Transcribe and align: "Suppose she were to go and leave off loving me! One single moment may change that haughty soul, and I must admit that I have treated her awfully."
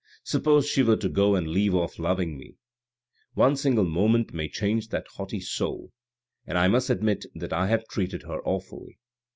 "Suppose 0.23 0.67
she 0.67 0.81
were 0.81 0.97
to 0.97 1.07
go 1.07 1.35
and 1.35 1.47
leave 1.47 1.75
off 1.75 1.99
loving 1.99 2.35
me! 2.35 2.55
One 3.35 3.55
single 3.55 3.85
moment 3.85 4.33
may 4.33 4.49
change 4.49 4.87
that 4.87 5.05
haughty 5.09 5.39
soul, 5.41 5.91
and 6.47 6.57
I 6.57 6.67
must 6.69 6.89
admit 6.89 7.27
that 7.35 7.53
I 7.53 7.67
have 7.67 7.87
treated 7.87 8.23
her 8.23 8.41
awfully." 8.43 8.97